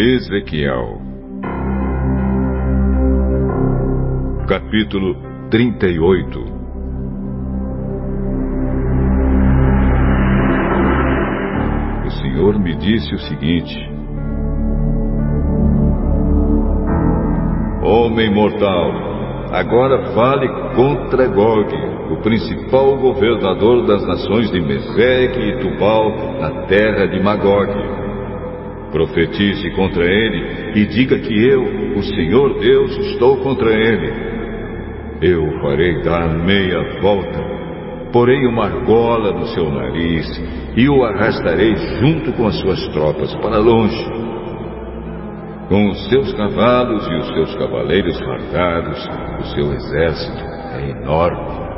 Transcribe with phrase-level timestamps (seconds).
[0.00, 0.98] Ezequiel.
[4.48, 5.14] Capítulo
[5.50, 6.40] 38
[12.06, 13.76] O Senhor me disse o seguinte:
[17.82, 18.90] Homem mortal,
[19.52, 21.74] agora fale contra Gog,
[22.10, 27.99] o principal governador das nações de Meseque e Tubal, na terra de Magog
[28.92, 31.62] Profetize contra ele e diga que eu,
[31.96, 34.12] o Senhor Deus, estou contra ele.
[35.22, 37.40] Eu farei dar meia volta,
[38.12, 40.26] porei uma argola no seu nariz
[40.76, 44.10] e o arrastarei junto com as suas tropas para longe.
[45.68, 50.44] Com os seus cavalos e os seus cavaleiros fardados, o seu exército
[50.74, 51.70] é enorme.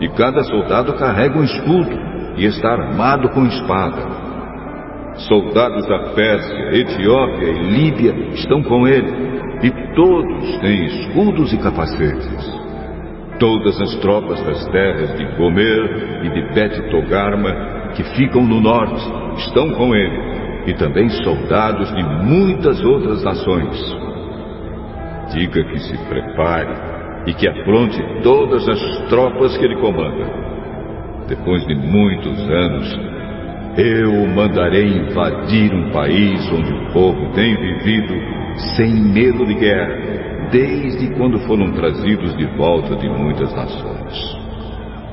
[0.00, 1.98] E cada soldado carrega um escudo
[2.36, 4.21] e está armado com espada.
[5.16, 9.12] Soldados da Pérsia, Etiópia e Líbia estão com ele,
[9.62, 12.62] e todos têm escudos e capacetes.
[13.38, 19.02] Todas as tropas das terras de Gomer e de Bet Togarma, que ficam no norte,
[19.36, 20.32] estão com ele,
[20.66, 23.96] e também soldados de muitas outras nações.
[25.32, 26.92] Diga que se prepare
[27.26, 30.26] e que apronte todas as tropas que ele comanda.
[31.28, 33.11] Depois de muitos anos,
[33.76, 38.14] eu mandarei invadir um país onde o povo tem vivido
[38.76, 44.42] sem medo de guerra, desde quando foram trazidos de volta de muitas nações.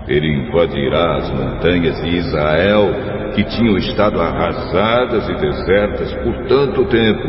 [0.07, 2.89] Ele invadirá as montanhas de Israel,
[3.33, 7.27] que tinham estado arrasadas e desertas por tanto tempo,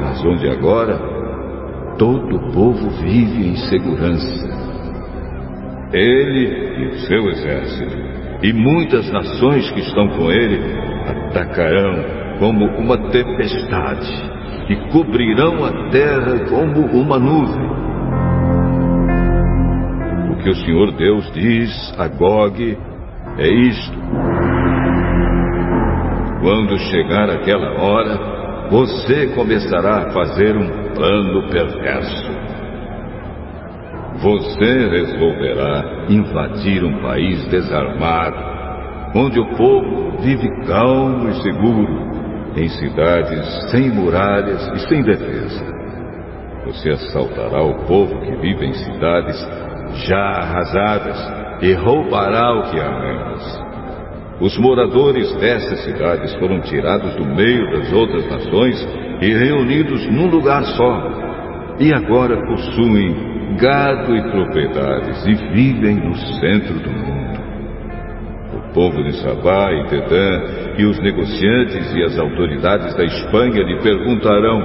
[0.00, 0.98] mas onde agora
[1.98, 4.70] todo o povo vive em segurança.
[5.92, 6.46] Ele
[6.78, 8.09] e o seu exército
[8.42, 10.60] e muitas nações que estão com ele
[11.06, 14.10] atacarão como uma tempestade
[14.68, 17.70] e cobrirão a terra como uma nuvem.
[20.32, 22.78] O que o Senhor Deus diz a Gog
[23.36, 23.98] é isto:
[26.40, 32.30] quando chegar aquela hora, você começará a fazer um plano perverso.
[34.20, 38.36] Você resolverá invadir um país desarmado,
[39.14, 42.10] onde o povo vive calmo e seguro,
[42.54, 45.64] em cidades sem muralhas e sem defesa.
[46.66, 49.36] Você assaltará o povo que vive em cidades
[50.06, 51.18] já arrasadas
[51.62, 53.64] e roubará o que há nelas.
[54.38, 58.86] Os moradores dessas cidades foram tirados do meio das outras nações
[59.22, 61.29] e reunidos num lugar só,
[61.80, 67.40] e agora possuem gado e propriedades e vivem no centro do mundo.
[68.54, 70.42] O povo de Sabá e Dedã
[70.76, 74.60] e os negociantes e as autoridades da Espanha lhe perguntarão: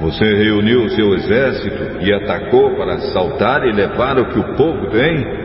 [0.00, 4.86] Você reuniu o seu exército e atacou para assaltar e levar o que o povo
[4.86, 5.42] tem?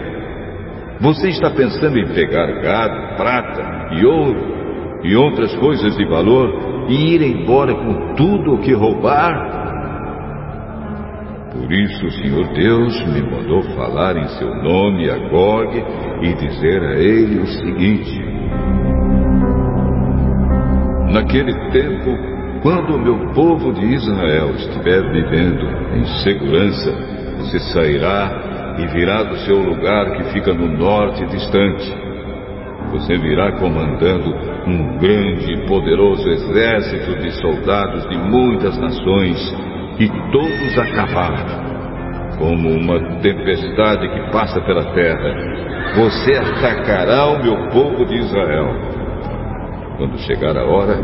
[1.00, 7.16] Você está pensando em pegar gado, prata e ouro e outras coisas de valor e
[7.16, 9.57] ir embora com tudo o que roubar?
[11.60, 15.84] Por isso o Senhor Deus me mandou falar em seu nome a Gog
[16.22, 18.22] e dizer a ele o seguinte:
[21.12, 22.16] Naquele tempo,
[22.62, 25.66] quando o meu povo de Israel estiver vivendo
[25.96, 26.92] em segurança,
[27.40, 31.92] você sairá e virá do seu lugar que fica no norte distante.
[32.92, 34.34] Você virá comandando
[34.68, 39.38] um grande e poderoso exército de soldados de muitas nações
[40.00, 41.68] e todos acabaram.
[42.38, 45.34] Como uma tempestade que passa pela terra,
[45.96, 48.76] você atacará o meu povo de Israel.
[49.98, 51.00] Quando chegar a hora,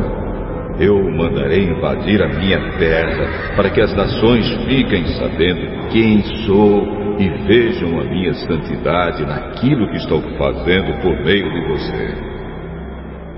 [0.80, 7.30] eu mandarei invadir a minha terra, para que as nações fiquem sabendo quem sou e
[7.48, 12.34] vejam a minha santidade naquilo que estou fazendo por meio de você.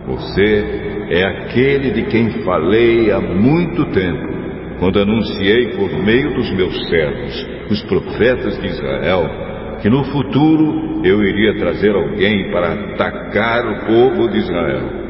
[0.08, 4.35] Você é aquele de quem falei há muito tempo
[4.80, 9.30] quando anunciei por meio dos meus servos, os profetas de Israel,
[9.82, 15.06] que no futuro eu iria trazer alguém para atacar o povo de Israel.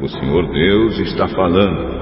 [0.00, 2.00] O Senhor Deus está falando.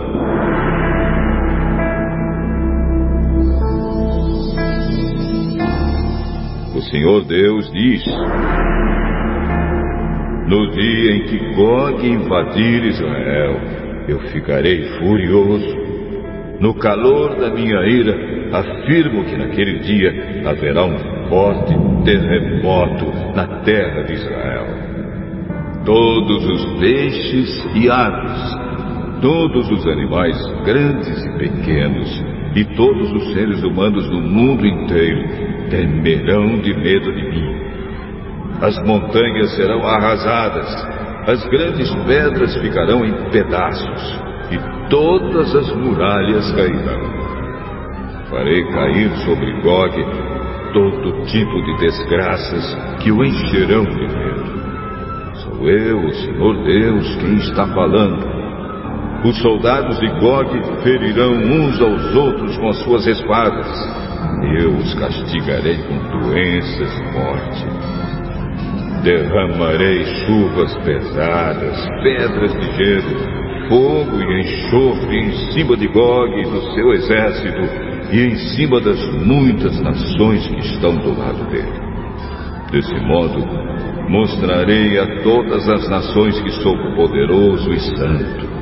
[6.75, 8.05] O Senhor Deus diz:
[10.46, 13.61] No dia em que Gog invadir Israel,
[14.06, 15.88] eu ficarei furioso
[16.60, 18.14] no calor da minha ira,
[18.52, 21.75] afirmo que naquele dia haverá um forte
[22.05, 24.66] terremoto na terra de Israel.
[25.84, 28.69] Todos os peixes e aves,
[29.20, 32.25] Todos os animais, grandes e pequenos,
[32.55, 37.58] e todos os seres humanos do mundo inteiro temerão de medo de mim.
[38.61, 40.87] As montanhas serão arrasadas,
[41.26, 44.20] as grandes pedras ficarão em pedaços,
[44.52, 47.19] e todas as muralhas cairão.
[48.31, 50.05] Farei cair sobre Gog
[50.73, 54.58] todo tipo de desgraças que o encherão de medo.
[55.37, 58.38] Sou eu, o Senhor Deus, quem está falando.
[59.25, 60.49] Os soldados de Gog
[60.82, 63.67] ferirão uns aos outros com as suas espadas.
[64.61, 67.67] Eu os castigarei com doenças e morte.
[69.02, 76.75] Derramarei chuvas pesadas, pedras de gelo, fogo e enxofre em cima de Gog e do
[76.75, 77.62] seu exército
[78.11, 81.88] e em cima das muitas nações que estão do lado dele.
[82.70, 83.44] Desse modo,
[84.09, 88.59] mostrarei a todas as nações que sou poderoso e santo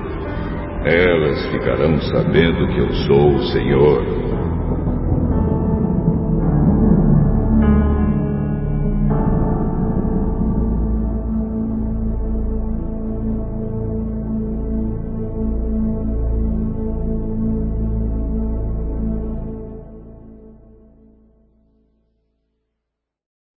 [0.86, 4.25] elas ficarão sabendo que eu sou o Senhor.